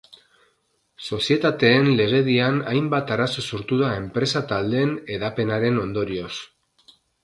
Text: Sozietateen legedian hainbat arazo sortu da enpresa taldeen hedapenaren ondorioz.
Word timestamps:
Sozietateen 1.17 1.91
legedian 1.99 2.59
hainbat 2.73 3.15
arazo 3.19 3.47
sortu 3.51 3.81
da 3.85 3.93
enpresa 4.01 4.45
taldeen 4.57 5.01
hedapenaren 5.15 5.83
ondorioz. 5.89 6.31